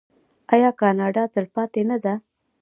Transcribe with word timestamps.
آیا 0.53 0.69
کاناډا 0.79 1.23
تلپاتې 1.35 1.81
نه 1.89 1.97
ده؟ 2.03 2.13